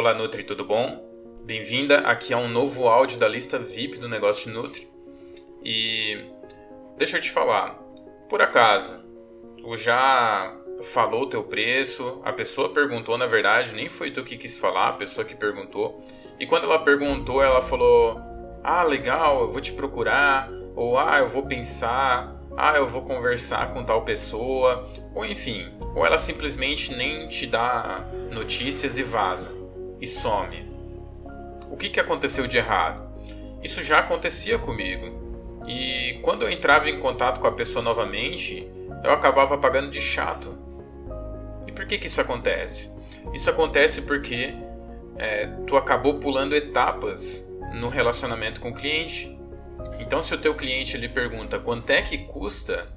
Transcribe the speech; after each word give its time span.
Olá 0.00 0.14
Nutri, 0.14 0.42
tudo 0.42 0.64
bom? 0.64 0.98
Bem-vinda 1.44 1.98
aqui 1.98 2.32
a 2.32 2.38
um 2.38 2.48
novo 2.48 2.88
áudio 2.88 3.18
da 3.18 3.28
lista 3.28 3.58
VIP 3.58 3.98
do 3.98 4.08
negócio 4.08 4.50
de 4.50 4.56
Nutri. 4.56 4.88
E 5.62 6.16
deixa 6.96 7.18
eu 7.18 7.20
te 7.20 7.30
falar, 7.30 7.74
por 8.26 8.40
acaso, 8.40 8.98
tu 9.58 9.76
já 9.76 10.56
falou 10.84 11.28
teu 11.28 11.44
preço? 11.44 12.18
A 12.24 12.32
pessoa 12.32 12.72
perguntou, 12.72 13.18
na 13.18 13.26
verdade, 13.26 13.74
nem 13.74 13.90
foi 13.90 14.10
tu 14.10 14.24
que 14.24 14.38
quis 14.38 14.58
falar, 14.58 14.88
a 14.88 14.92
pessoa 14.94 15.22
que 15.22 15.34
perguntou. 15.34 16.02
E 16.38 16.46
quando 16.46 16.64
ela 16.64 16.78
perguntou, 16.78 17.42
ela 17.42 17.60
falou: 17.60 18.18
"Ah, 18.64 18.82
legal, 18.82 19.42
eu 19.42 19.50
vou 19.50 19.60
te 19.60 19.74
procurar", 19.74 20.48
ou 20.74 20.96
"Ah, 20.96 21.18
eu 21.18 21.28
vou 21.28 21.44
pensar" 21.44 22.40
ah, 22.56 22.76
eu 22.76 22.86
vou 22.86 23.02
conversar 23.02 23.72
com 23.72 23.84
tal 23.84 24.04
pessoa, 24.04 24.86
ou 25.14 25.24
enfim, 25.24 25.72
ou 25.94 26.04
ela 26.04 26.18
simplesmente 26.18 26.94
nem 26.94 27.28
te 27.28 27.46
dá 27.46 28.04
notícias 28.30 28.98
e 28.98 29.02
vaza, 29.02 29.59
e 30.00 30.06
some. 30.06 30.68
O 31.70 31.76
que, 31.76 31.88
que 31.88 32.00
aconteceu 32.00 32.46
de 32.46 32.56
errado? 32.56 33.08
Isso 33.62 33.82
já 33.82 33.98
acontecia 33.98 34.58
comigo, 34.58 35.20
e 35.66 36.18
quando 36.22 36.42
eu 36.42 36.50
entrava 36.50 36.88
em 36.88 36.98
contato 36.98 37.40
com 37.40 37.46
a 37.46 37.52
pessoa 37.52 37.82
novamente, 37.82 38.66
eu 39.04 39.12
acabava 39.12 39.56
pagando 39.58 39.90
de 39.90 40.00
chato. 40.00 40.58
E 41.66 41.72
por 41.72 41.86
que, 41.86 41.98
que 41.98 42.06
isso 42.06 42.20
acontece? 42.20 42.90
Isso 43.32 43.48
acontece 43.48 44.02
porque 44.02 44.54
é, 45.16 45.46
tu 45.66 45.76
acabou 45.76 46.14
pulando 46.18 46.56
etapas 46.56 47.48
no 47.74 47.88
relacionamento 47.88 48.60
com 48.60 48.70
o 48.70 48.74
cliente. 48.74 49.38
Então, 49.98 50.22
se 50.22 50.34
o 50.34 50.38
teu 50.38 50.54
cliente 50.54 50.96
ele 50.96 51.08
pergunta 51.08 51.58
quanto 51.58 51.90
é 51.90 52.02
que 52.02 52.18
custa, 52.18 52.88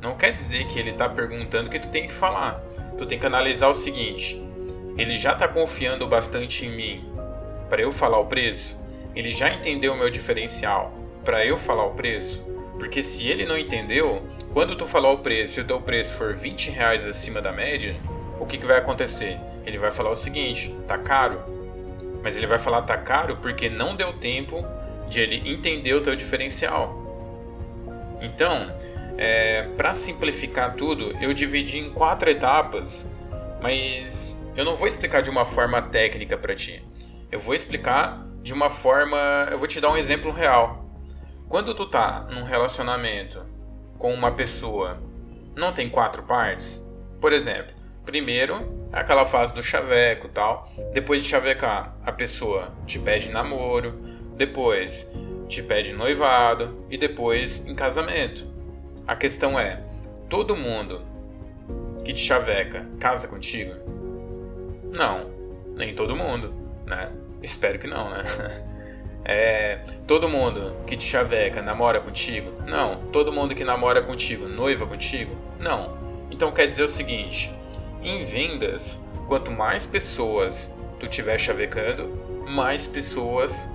não 0.00 0.16
quer 0.16 0.32
dizer 0.32 0.66
que 0.66 0.78
ele 0.78 0.90
está 0.90 1.08
perguntando 1.08 1.70
que 1.70 1.78
tu 1.78 1.88
tem 1.88 2.06
que 2.06 2.14
falar. 2.14 2.60
Tu 2.96 3.06
tem 3.06 3.18
que 3.18 3.26
analisar 3.26 3.68
o 3.68 3.74
seguinte: 3.74 4.40
ele 4.96 5.16
já 5.18 5.32
está 5.32 5.48
confiando 5.48 6.06
bastante 6.06 6.66
em 6.66 6.70
mim 6.70 7.08
para 7.68 7.82
eu 7.82 7.90
falar 7.90 8.18
o 8.18 8.26
preço? 8.26 8.80
Ele 9.14 9.32
já 9.32 9.52
entendeu 9.52 9.92
o 9.92 9.96
meu 9.96 10.10
diferencial 10.10 10.92
para 11.24 11.44
eu 11.44 11.56
falar 11.56 11.84
o 11.84 11.94
preço? 11.94 12.42
Porque 12.78 13.02
se 13.02 13.26
ele 13.26 13.46
não 13.46 13.56
entendeu, 13.56 14.22
quando 14.52 14.76
tu 14.76 14.86
falar 14.86 15.10
o 15.10 15.18
preço 15.18 15.60
e 15.60 15.62
o 15.62 15.66
teu 15.66 15.80
preço 15.80 16.16
for 16.16 16.34
20 16.34 16.70
reais 16.70 17.06
acima 17.06 17.40
da 17.40 17.52
média, 17.52 17.96
o 18.38 18.46
que, 18.46 18.58
que 18.58 18.66
vai 18.66 18.78
acontecer? 18.78 19.38
Ele 19.64 19.78
vai 19.78 19.90
falar 19.90 20.10
o 20.10 20.16
seguinte: 20.16 20.74
tá 20.86 20.98
caro. 20.98 21.40
Mas 22.22 22.36
ele 22.36 22.46
vai 22.46 22.58
falar 22.58 22.82
tá 22.82 22.96
caro 22.96 23.38
porque 23.40 23.68
não 23.68 23.94
deu 23.94 24.12
tempo 24.14 24.64
de 25.08 25.20
ele 25.20 25.48
entender 25.50 25.94
o 25.94 26.00
teu 26.00 26.16
diferencial. 26.16 27.02
Então, 28.20 28.72
é, 29.16 29.68
para 29.76 29.94
simplificar 29.94 30.74
tudo, 30.74 31.16
eu 31.20 31.32
dividi 31.32 31.78
em 31.78 31.90
quatro 31.90 32.28
etapas, 32.30 33.08
mas 33.60 34.43
eu 34.56 34.64
não 34.64 34.76
vou 34.76 34.86
explicar 34.86 35.20
de 35.20 35.30
uma 35.30 35.44
forma 35.44 35.82
técnica 35.82 36.38
para 36.38 36.54
ti. 36.54 36.84
Eu 37.30 37.40
vou 37.40 37.54
explicar 37.54 38.24
de 38.42 38.52
uma 38.52 38.70
forma, 38.70 39.48
eu 39.50 39.58
vou 39.58 39.66
te 39.66 39.80
dar 39.80 39.90
um 39.90 39.96
exemplo 39.96 40.30
real. 40.30 40.84
Quando 41.48 41.74
tu 41.74 41.86
tá 41.86 42.26
num 42.30 42.44
relacionamento 42.44 43.44
com 43.98 44.12
uma 44.12 44.32
pessoa, 44.32 45.02
não 45.56 45.72
tem 45.72 45.88
quatro 45.88 46.22
partes? 46.22 46.88
Por 47.20 47.32
exemplo, 47.32 47.74
primeiro 48.04 48.86
aquela 48.92 49.24
fase 49.24 49.52
do 49.52 49.62
chaveco, 49.62 50.28
tal. 50.28 50.70
Depois 50.92 51.22
de 51.22 51.28
chavecar, 51.28 51.96
a 52.04 52.12
pessoa 52.12 52.72
te 52.86 52.98
pede 52.98 53.30
namoro, 53.30 53.92
depois 54.36 55.12
te 55.48 55.62
pede 55.62 55.92
noivado 55.92 56.86
e 56.88 56.96
depois 56.96 57.66
em 57.66 57.74
casamento. 57.74 58.46
A 59.06 59.16
questão 59.16 59.58
é: 59.58 59.82
todo 60.28 60.56
mundo 60.56 61.02
que 62.04 62.12
te 62.12 62.20
chaveca 62.20 62.86
casa 63.00 63.26
contigo? 63.26 63.93
Não, 64.94 65.28
nem 65.76 65.92
todo 65.92 66.14
mundo, 66.14 66.54
né? 66.86 67.10
Espero 67.42 67.78
que 67.78 67.86
não, 67.86 68.08
né? 68.08 68.22
É, 69.26 69.80
todo 70.06 70.28
mundo 70.28 70.76
que 70.86 70.98
te 70.98 71.04
chaveca 71.04 71.62
namora 71.62 71.98
contigo? 71.98 72.52
Não. 72.66 73.06
Todo 73.10 73.32
mundo 73.32 73.54
que 73.54 73.64
namora 73.64 74.02
contigo 74.02 74.46
noiva 74.46 74.86
contigo? 74.86 75.34
Não. 75.58 75.96
Então 76.30 76.52
quer 76.52 76.66
dizer 76.66 76.82
o 76.82 76.88
seguinte: 76.88 77.50
em 78.02 78.22
vendas, 78.22 79.00
quanto 79.26 79.50
mais 79.50 79.86
pessoas 79.86 80.70
tu 81.00 81.06
tiver 81.06 81.38
chavecando, 81.38 82.06
mais 82.46 82.86
pessoas 82.86 83.66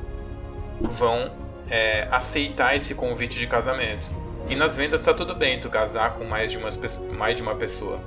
vão 0.79 1.31
é, 1.67 2.07
aceitar 2.11 2.75
esse 2.75 2.93
convite 2.93 3.39
de 3.39 3.47
casamento. 3.47 4.07
E 4.47 4.55
nas 4.55 4.77
vendas 4.77 5.01
está 5.01 5.15
tudo 5.15 5.33
bem 5.33 5.59
tu 5.59 5.67
casar 5.67 6.13
com 6.13 6.25
mais 6.25 6.51
de, 6.51 6.59
umas, 6.59 6.77
mais 7.11 7.35
de 7.35 7.41
uma 7.41 7.55
pessoa. 7.55 7.99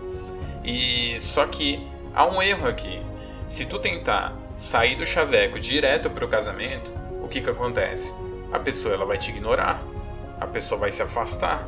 E 0.65 1.19
só 1.19 1.45
que 1.47 1.85
há 2.15 2.27
um 2.27 2.43
erro 2.43 2.69
aqui. 2.69 3.03
Se 3.47 3.67
tu 3.67 3.79
tentar 3.79 4.37
sair 4.57 4.97
do 4.97 5.05
chaveco 5.05 5.59
direto 5.59 6.11
para 6.11 6.25
o 6.25 6.29
casamento, 6.29 6.93
o 7.23 7.29
que 7.29 7.41
que 7.41 7.51
acontece? 7.51 8.15
A 8.53 8.59
pessoa 8.59 8.95
ela 8.95 9.05
vai 9.05 9.19
te 9.19 9.31
ignorar, 9.31 9.83
a 10.41 10.47
pessoa 10.47 10.81
vai 10.81 10.93
se 10.93 11.03
afastar, 11.03 11.67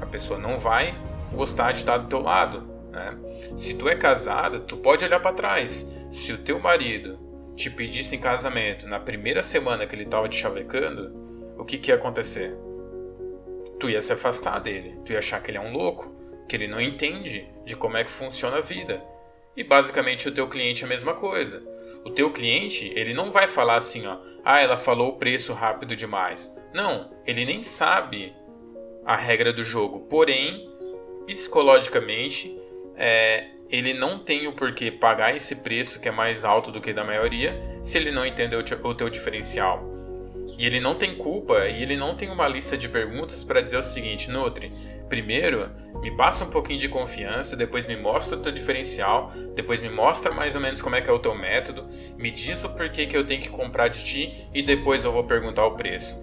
a 0.00 0.06
pessoa 0.06 0.38
não 0.38 0.58
vai 0.58 0.96
gostar 1.32 1.72
de 1.72 1.80
estar 1.80 1.98
do 1.98 2.08
teu 2.08 2.20
lado. 2.20 2.68
Né? 2.90 3.16
Se 3.56 3.74
tu 3.74 3.88
é 3.88 3.96
casada, 3.96 4.60
tu 4.60 4.76
pode 4.76 5.04
olhar 5.04 5.20
para 5.20 5.34
trás. 5.34 5.88
Se 6.10 6.32
o 6.32 6.38
teu 6.38 6.58
marido 6.58 7.18
te 7.56 7.70
pedisse 7.70 8.16
em 8.16 8.20
casamento 8.20 8.86
na 8.86 8.98
primeira 8.98 9.42
semana 9.42 9.86
que 9.86 9.94
ele 9.94 10.04
estava 10.04 10.28
te 10.28 10.36
chavecando, 10.36 11.12
o 11.56 11.64
que, 11.64 11.78
que 11.78 11.90
ia 11.90 11.94
acontecer? 11.94 12.56
Tu 13.78 13.90
ia 13.90 14.00
se 14.00 14.12
afastar 14.12 14.58
dele, 14.60 14.98
tu 15.04 15.12
ia 15.12 15.18
achar 15.18 15.42
que 15.42 15.50
ele 15.50 15.58
é 15.58 15.60
um 15.60 15.72
louco, 15.72 16.14
que 16.48 16.56
ele 16.56 16.68
não 16.68 16.80
entende 16.80 17.48
de 17.64 17.76
como 17.76 17.96
é 17.96 18.04
que 18.04 18.10
funciona 18.10 18.58
a 18.58 18.60
vida. 18.60 19.02
E 19.56 19.62
basicamente 19.62 20.28
o 20.28 20.32
teu 20.32 20.48
cliente 20.48 20.82
é 20.82 20.86
a 20.86 20.88
mesma 20.88 21.14
coisa. 21.14 21.62
O 22.04 22.10
teu 22.10 22.30
cliente, 22.30 22.92
ele 22.94 23.14
não 23.14 23.30
vai 23.30 23.46
falar 23.46 23.76
assim, 23.76 24.06
ó, 24.06 24.18
ah, 24.44 24.60
ela 24.60 24.76
falou 24.76 25.10
o 25.10 25.16
preço 25.16 25.54
rápido 25.54 25.96
demais. 25.96 26.54
Não, 26.74 27.10
ele 27.26 27.44
nem 27.44 27.62
sabe 27.62 28.34
a 29.04 29.16
regra 29.16 29.52
do 29.52 29.64
jogo. 29.64 30.00
Porém, 30.00 30.68
psicologicamente, 31.26 32.54
é, 32.96 33.48
ele 33.70 33.94
não 33.94 34.18
tem 34.18 34.46
o 34.46 34.52
porquê 34.52 34.90
pagar 34.90 35.34
esse 35.34 35.56
preço 35.56 36.00
que 36.00 36.08
é 36.08 36.12
mais 36.12 36.44
alto 36.44 36.70
do 36.70 36.80
que 36.80 36.92
da 36.92 37.04
maioria 37.04 37.58
se 37.82 37.96
ele 37.96 38.10
não 38.10 38.26
entendeu 38.26 38.60
o 38.60 38.94
teu 38.94 39.08
diferencial. 39.08 39.82
E 40.58 40.66
ele 40.66 40.80
não 40.80 40.94
tem 40.94 41.16
culpa 41.16 41.66
e 41.66 41.82
ele 41.82 41.96
não 41.96 42.14
tem 42.14 42.30
uma 42.30 42.46
lista 42.46 42.76
de 42.76 42.88
perguntas 42.88 43.42
para 43.42 43.60
dizer 43.60 43.78
o 43.78 43.82
seguinte, 43.82 44.30
Nutri, 44.30 44.72
primeiro 45.08 45.70
me 46.04 46.10
passa 46.10 46.44
um 46.44 46.50
pouquinho 46.50 46.78
de 46.78 46.86
confiança, 46.86 47.56
depois 47.56 47.86
me 47.86 47.96
mostra 47.96 48.36
o 48.36 48.42
teu 48.42 48.52
diferencial, 48.52 49.32
depois 49.54 49.80
me 49.80 49.88
mostra 49.88 50.30
mais 50.30 50.54
ou 50.54 50.60
menos 50.60 50.82
como 50.82 50.94
é 50.94 51.00
que 51.00 51.08
é 51.08 51.12
o 51.12 51.18
teu 51.18 51.34
método, 51.34 51.88
me 52.18 52.30
diz 52.30 52.62
o 52.62 52.68
porquê 52.68 53.06
que 53.06 53.16
eu 53.16 53.24
tenho 53.24 53.40
que 53.40 53.48
comprar 53.48 53.88
de 53.88 54.04
ti 54.04 54.46
e 54.52 54.62
depois 54.62 55.02
eu 55.02 55.10
vou 55.10 55.24
perguntar 55.24 55.64
o 55.64 55.70
preço. 55.70 56.20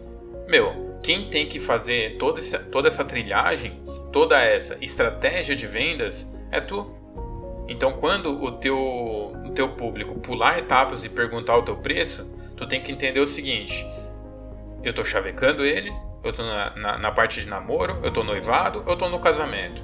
Meu, 0.47 0.99
quem 1.01 1.31
tem 1.31 1.47
que 1.47 1.59
fazer 1.59 2.19
toda 2.19 2.39
essa, 2.39 2.59
toda 2.59 2.87
essa 2.87 3.03
trilhagem, 3.03 3.81
toda 4.11 4.39
essa 4.39 4.77
estratégia 4.81 5.55
de 5.55 5.65
vendas 5.65 6.31
é 6.51 6.61
tu. 6.61 6.95
Então, 7.67 7.93
quando 7.93 8.39
o 8.39 8.51
teu, 8.51 8.77
o 8.77 9.49
teu 9.55 9.69
público 9.69 10.19
pular 10.19 10.59
etapas 10.59 11.03
e 11.05 11.09
perguntar 11.09 11.57
o 11.57 11.63
teu 11.63 11.77
preço, 11.77 12.31
tu 12.55 12.67
tem 12.67 12.83
que 12.83 12.91
entender 12.91 13.19
o 13.19 13.25
seguinte: 13.25 13.83
eu 14.83 14.91
estou 14.91 15.03
chavecando 15.03 15.65
ele, 15.65 15.91
eu 16.23 16.29
estou 16.29 16.45
na, 16.45 16.69
na, 16.75 16.97
na, 16.97 17.11
parte 17.11 17.41
de 17.41 17.47
namoro, 17.47 17.99
eu 18.03 18.09
estou 18.09 18.23
noivado, 18.23 18.83
eu 18.85 18.93
estou 18.93 19.09
no 19.09 19.19
casamento. 19.19 19.83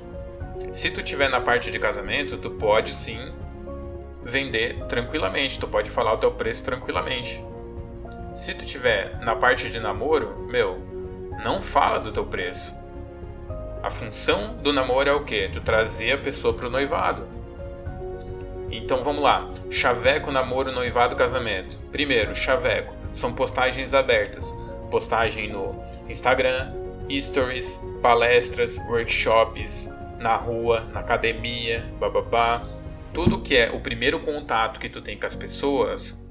Se 0.71 0.91
tu 0.91 1.01
tiver 1.01 1.29
na 1.29 1.41
parte 1.41 1.71
de 1.71 1.79
casamento, 1.79 2.37
tu 2.37 2.51
pode 2.51 2.91
sim 2.91 3.33
vender 4.23 4.85
tranquilamente, 4.87 5.59
tu 5.59 5.67
pode 5.67 5.89
falar 5.89 6.13
o 6.13 6.17
teu 6.17 6.31
preço 6.31 6.63
tranquilamente. 6.63 7.43
Se 8.33 8.53
tu 8.53 8.65
tiver 8.65 9.19
na 9.21 9.35
parte 9.35 9.69
de 9.69 9.79
namoro, 9.79 10.45
meu, 10.47 10.79
não 11.43 11.61
fala 11.61 11.99
do 11.99 12.11
teu 12.11 12.25
preço. 12.25 12.75
A 13.81 13.89
função 13.89 14.55
do 14.57 14.73
namoro 14.73 15.09
é 15.09 15.13
o 15.13 15.23
quê? 15.23 15.49
Tu 15.51 15.61
trazer 15.61 16.11
a 16.11 16.17
pessoa 16.17 16.53
para 16.53 16.67
o 16.67 16.69
noivado. 16.69 17.27
Então 18.69 19.03
vamos 19.03 19.23
lá. 19.23 19.49
Chaveco, 19.71 20.31
namoro, 20.31 20.71
noivado, 20.71 21.15
casamento. 21.15 21.79
Primeiro, 21.91 22.35
chaveco. 22.35 22.95
São 23.13 23.33
postagens 23.33 23.93
abertas. 23.93 24.53
Postagem 24.89 25.51
no 25.51 25.75
Instagram, 26.09 26.73
stories, 27.19 27.81
palestras, 28.01 28.77
workshops, 28.87 29.91
na 30.19 30.35
rua, 30.35 30.81
na 30.93 30.99
academia, 30.99 31.85
bababá. 31.99 32.63
Tudo 33.13 33.41
que 33.41 33.55
é 33.55 33.71
o 33.71 33.79
primeiro 33.79 34.19
contato 34.19 34.79
que 34.79 34.89
tu 34.89 35.01
tem 35.01 35.17
com 35.17 35.25
as 35.25 35.35
pessoas 35.35 36.21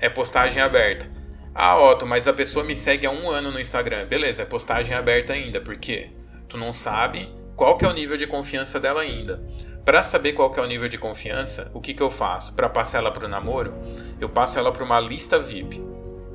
é 0.00 0.08
postagem 0.08 0.62
aberta. 0.62 1.10
Ah, 1.54 1.78
Otto, 1.78 2.06
mas 2.06 2.26
a 2.26 2.32
pessoa 2.32 2.64
me 2.64 2.74
segue 2.74 3.06
há 3.06 3.10
um 3.10 3.30
ano 3.30 3.50
no 3.50 3.60
Instagram. 3.60 4.06
Beleza, 4.06 4.42
é 4.42 4.44
postagem 4.44 4.96
aberta 4.96 5.34
ainda. 5.34 5.60
Por 5.60 5.76
quê? 5.76 6.10
Tu 6.48 6.56
não 6.56 6.72
sabe 6.72 7.28
qual 7.54 7.76
que 7.76 7.84
é 7.84 7.88
o 7.88 7.92
nível 7.92 8.16
de 8.16 8.26
confiança 8.26 8.80
dela 8.80 9.02
ainda. 9.02 9.42
Para 9.84 10.02
saber 10.02 10.32
qual 10.32 10.50
que 10.50 10.60
é 10.60 10.62
o 10.62 10.66
nível 10.66 10.88
de 10.88 10.96
confiança, 10.96 11.70
o 11.74 11.80
que, 11.80 11.92
que 11.92 12.02
eu 12.02 12.08
faço? 12.08 12.54
Para 12.54 12.68
passar 12.68 12.98
ela 12.98 13.10
para 13.10 13.26
o 13.26 13.28
namoro, 13.28 13.74
eu 14.20 14.28
passo 14.28 14.58
ela 14.58 14.72
para 14.72 14.84
uma 14.84 15.00
lista 15.00 15.38
VIP. 15.38 15.82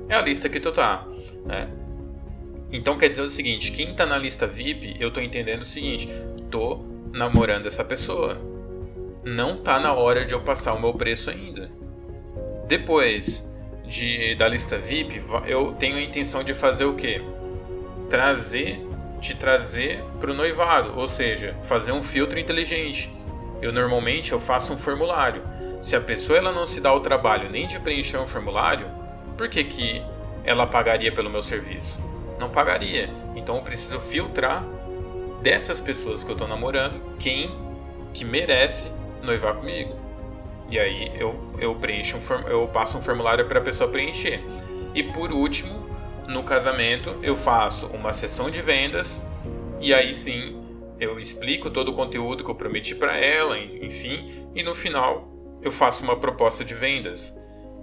É 0.10 0.16
a 0.16 0.22
lista 0.22 0.50
que 0.50 0.60
tu 0.60 0.72
tá, 0.72 1.06
né? 1.48 1.70
Então 2.72 2.98
quer 2.98 3.10
dizer 3.10 3.24
o 3.24 3.30
seguinte, 3.30 3.72
quem 3.72 3.96
tá 3.96 4.06
na 4.06 4.18
lista 4.18 4.46
VIP, 4.46 4.98
eu 5.00 5.10
tô 5.10 5.22
entendendo 5.22 5.62
o 5.62 5.66
seguinte, 5.66 6.10
tô 6.52 6.80
namorando 7.14 7.66
essa 7.66 7.84
pessoa. 7.84 8.40
Não 9.24 9.58
tá 9.58 9.80
na 9.80 9.94
hora 9.94 10.26
de 10.26 10.34
eu 10.34 10.42
passar 10.42 10.74
o 10.74 10.80
meu 10.80 10.94
preço 10.94 11.30
ainda. 11.30 11.72
Depois 12.68 13.50
de, 13.86 14.36
da 14.36 14.48
lista 14.48 14.78
VIP, 14.78 15.22
eu 15.46 15.72
tenho 15.74 15.96
a 15.96 16.02
intenção 16.02 16.44
de 16.44 16.54
fazer 16.54 16.86
o 16.86 16.94
quê? 16.94 17.22
Trazer, 18.10 18.86
te 19.22 19.36
trazer 19.36 20.04
para 20.20 20.32
o 20.32 20.34
noivado, 20.34 21.00
ou 21.00 21.08
seja, 21.08 21.56
fazer 21.64 21.94
um 21.94 22.04
filtro 22.04 22.38
inteligente. 22.38 23.10
Eu 23.62 23.72
normalmente 23.72 24.34
eu 24.34 24.40
faço 24.40 24.74
um 24.74 24.78
formulário. 24.78 25.42
Se 25.82 25.96
a 25.96 26.02
pessoa 26.02 26.38
ela 26.38 26.52
não 26.52 26.66
se 26.66 26.82
dá 26.82 26.94
o 26.94 27.00
trabalho 27.00 27.50
nem 27.50 27.66
de 27.66 27.80
preencher 27.80 28.18
um 28.18 28.28
formulário, 28.28 28.88
por 29.38 29.48
que, 29.48 29.64
que 29.64 30.04
ela 30.48 30.66
pagaria 30.66 31.12
pelo 31.12 31.30
meu 31.30 31.42
serviço? 31.42 32.00
Não 32.40 32.50
pagaria. 32.50 33.10
Então 33.36 33.58
eu 33.58 33.62
preciso 33.62 34.00
filtrar 34.00 34.66
dessas 35.44 35.80
pessoas 35.80 36.24
que 36.24 36.32
eu 36.32 36.34
estou 36.34 36.48
namorando 36.48 37.00
quem 37.20 37.52
que 38.14 38.24
merece 38.24 38.90
noivar 39.22 39.56
comigo. 39.56 39.94
E 40.70 40.80
aí 40.80 41.12
eu, 41.20 41.52
eu 41.60 41.76
preencho 41.76 42.18
um 42.18 42.48
eu 42.48 42.68
passo 42.68 42.98
um 42.98 43.02
formulário 43.02 43.46
para 43.46 43.60
a 43.60 43.62
pessoa 43.62 43.90
preencher. 43.90 44.42
E 44.96 45.04
por 45.04 45.32
último, 45.32 45.88
no 46.28 46.44
casamento 46.44 47.18
eu 47.22 47.36
faço 47.36 47.88
uma 47.88 48.14
sessão 48.14 48.50
de 48.50 48.62
vendas 48.62 49.22
e 49.80 49.94
aí 49.94 50.14
sim 50.14 50.64
eu 51.00 51.20
explico 51.20 51.70
todo 51.70 51.90
o 51.90 51.94
conteúdo 51.94 52.44
que 52.44 52.50
eu 52.50 52.56
prometi 52.56 52.96
para 52.96 53.18
ela, 53.18 53.60
enfim, 53.60 54.48
e 54.56 54.64
no 54.64 54.74
final 54.74 55.28
eu 55.62 55.72
faço 55.72 56.04
uma 56.04 56.16
proposta 56.16 56.64
de 56.64 56.74
vendas. 56.74 57.38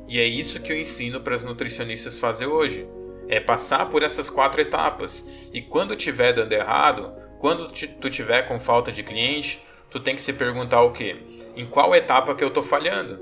E 0.08 0.18
é 0.18 0.24
isso 0.24 0.60
que 0.60 0.72
eu 0.72 0.78
ensino 0.78 1.20
para 1.20 1.34
as 1.34 1.44
nutricionistas 1.44 2.18
fazer 2.18 2.46
hoje. 2.46 2.86
É 3.28 3.40
passar 3.40 3.88
por 3.88 4.02
essas 4.02 4.28
quatro 4.28 4.60
etapas. 4.60 5.26
E 5.52 5.62
quando 5.62 5.96
tiver 5.96 6.32
dando 6.32 6.52
errado, 6.52 7.12
quando 7.38 7.70
tu 7.70 8.10
tiver 8.10 8.42
com 8.42 8.60
falta 8.60 8.92
de 8.92 9.02
cliente, 9.02 9.62
tu 9.90 10.00
tem 10.00 10.14
que 10.14 10.22
se 10.22 10.32
perguntar 10.32 10.82
o 10.82 10.92
quê? 10.92 11.16
Em 11.56 11.66
qual 11.66 11.94
etapa 11.94 12.34
que 12.34 12.42
eu 12.42 12.48
estou 12.48 12.62
falhando? 12.62 13.20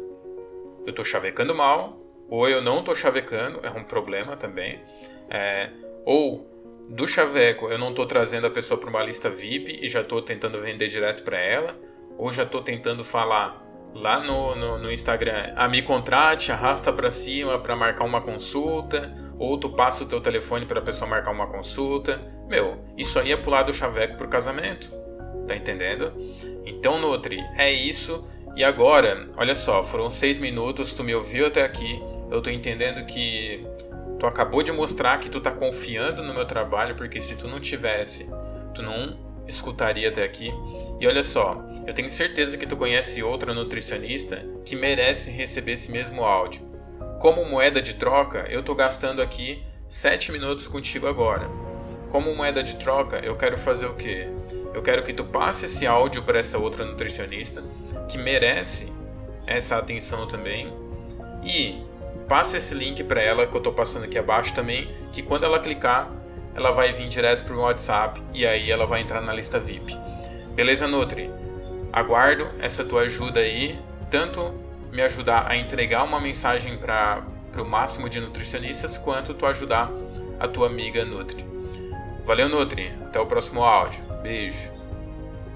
Eu 0.84 0.90
estou 0.90 1.05
chavecando 1.05 1.55
mal, 1.55 2.00
ou 2.29 2.49
eu 2.49 2.62
não 2.62 2.81
estou 2.81 2.94
chavecando, 2.94 3.61
é 3.62 3.70
um 3.70 3.84
problema 3.84 4.37
também. 4.37 4.81
É, 5.29 5.70
ou 6.05 6.49
do 6.88 7.06
chaveco 7.06 7.69
eu 7.69 7.79
não 7.79 7.90
estou 7.90 8.06
trazendo 8.06 8.46
a 8.46 8.50
pessoa 8.50 8.79
para 8.79 8.90
uma 8.90 9.02
lista 9.02 9.31
VIP 9.31 9.79
e 9.82 9.88
já 9.88 10.00
estou 10.00 10.20
tentando 10.20 10.61
vender 10.61 10.88
direto 10.88 11.23
para 11.23 11.38
ela, 11.38 11.79
ou 12.19 12.32
já 12.32 12.43
estou 12.43 12.62
tentando 12.62 13.05
falar 13.05 13.62
lá 13.94 14.21
no, 14.21 14.55
no, 14.55 14.79
no, 14.79 14.93
Instagram, 14.93 15.53
a 15.55 15.69
me 15.69 15.83
contrate, 15.83 16.50
arrasta 16.50 16.93
para 16.93 17.11
cima 17.11 17.59
para 17.59 17.77
marcar 17.77 18.05
uma 18.05 18.21
consulta, 18.21 19.12
ou 19.39 19.59
tu 19.59 19.71
passa 19.71 20.05
o 20.05 20.06
teu 20.06 20.21
telefone 20.21 20.67
para 20.67 20.81
a 20.81 20.83
pessoa 20.83 21.09
marcar 21.09 21.31
uma 21.31 21.47
consulta. 21.47 22.21
Meu, 22.49 22.83
isso 22.97 23.19
aí 23.19 23.33
é 23.33 23.37
pular 23.37 23.62
do 23.62 23.73
chaveco 23.73 24.17
pro 24.17 24.29
casamento. 24.29 24.91
Tá 25.47 25.56
entendendo? 25.56 26.12
Então, 26.65 27.00
Nutri, 27.00 27.41
é 27.56 27.71
isso. 27.71 28.25
E 28.55 28.62
agora, 28.62 29.27
olha 29.37 29.55
só, 29.55 29.83
foram 29.83 30.11
seis 30.11 30.39
minutos, 30.39 30.93
tu 30.93 31.03
me 31.03 31.15
ouviu 31.15 31.47
até 31.47 31.62
aqui. 31.62 32.00
Eu 32.31 32.41
tô 32.41 32.50
entendendo 32.50 33.05
que 33.06 33.67
tu 34.19 34.27
acabou 34.27 34.62
de 34.62 34.71
mostrar 34.73 35.19
que 35.19 35.29
tu 35.29 35.41
tá 35.41 35.50
confiando 35.50 36.23
no 36.23 36.33
meu 36.33 36.44
trabalho, 36.44 36.94
porque 36.94 37.21
se 37.21 37.37
tu 37.37 37.49
não 37.49 37.59
tivesse, 37.59 38.31
tu 38.75 38.83
não 38.83 39.31
escutaria 39.47 40.09
até 40.09 40.23
aqui. 40.23 40.53
E 41.00 41.06
olha 41.06 41.23
só, 41.23 41.62
eu 41.87 41.94
tenho 41.94 42.09
certeza 42.11 42.56
que 42.56 42.67
tu 42.67 42.77
conhece 42.77 43.23
outra 43.23 43.53
nutricionista 43.53 44.44
que 44.65 44.77
merece 44.77 45.31
receber 45.31 45.73
esse 45.73 45.91
mesmo 45.91 46.25
áudio. 46.25 46.62
Como 47.19 47.44
moeda 47.44 47.81
de 47.81 47.94
troca, 47.94 48.47
eu 48.49 48.61
estou 48.61 48.75
gastando 48.75 49.23
aqui 49.23 49.62
7 49.89 50.33
minutos 50.33 50.67
contigo 50.67 51.06
agora. 51.06 51.49
Como 52.11 52.35
moeda 52.35 52.62
de 52.62 52.77
troca, 52.77 53.19
eu 53.19 53.37
quero 53.37 53.56
fazer 53.56 53.87
o 53.87 53.94
quê? 53.94 54.29
Eu 54.75 54.83
quero 54.83 55.03
que 55.03 55.12
tu 55.12 55.25
passe 55.25 55.67
esse 55.67 55.87
áudio 55.87 56.23
para 56.23 56.39
essa 56.39 56.59
outra 56.59 56.85
nutricionista 56.85 57.62
que 58.09 58.19
merece 58.19 58.93
essa 59.47 59.77
atenção 59.77 60.27
também 60.27 60.73
e 61.44 61.83
passe 62.29 62.56
esse 62.56 62.75
link 62.75 63.03
para 63.05 63.21
ela 63.21 63.47
que 63.47 63.55
eu 63.55 63.59
estou 63.59 63.73
passando 63.73 64.05
aqui 64.05 64.19
abaixo 64.19 64.55
também, 64.55 64.91
que 65.12 65.23
quando 65.23 65.44
ela 65.44 65.59
clicar, 65.59 66.11
ela 66.54 66.70
vai 66.70 66.93
vir 66.93 67.08
direto 67.08 67.44
para 67.44 67.54
o 67.54 67.60
WhatsApp 67.60 68.22
e 68.32 68.46
aí 68.46 68.70
ela 68.70 68.87
vai 68.87 69.00
entrar 69.00 69.20
na 69.20 69.32
lista 69.32 69.58
VIP. 69.58 69.96
Beleza, 70.54 70.87
Nutri? 70.87 71.31
Aguardo 71.93 72.49
essa 72.60 72.84
tua 72.84 73.02
ajuda 73.02 73.40
aí, 73.40 73.78
tanto 74.10 74.54
me 74.90 75.02
ajudar 75.02 75.50
a 75.50 75.56
entregar 75.56 76.02
uma 76.04 76.20
mensagem 76.20 76.76
para 76.76 77.25
o 77.56 77.64
máximo 77.64 78.08
de 78.08 78.20
nutricionistas, 78.20 78.99
quanto 78.99 79.32
tu 79.34 79.46
ajudar 79.46 79.90
a 80.38 80.46
tua 80.46 80.66
amiga 80.66 81.04
Nutri. 81.04 81.44
Valeu, 82.25 82.49
Nutri. 82.49 82.93
Até 83.02 83.19
o 83.20 83.26
próximo 83.26 83.64
áudio. 83.64 84.02
Beijo. 84.22 84.81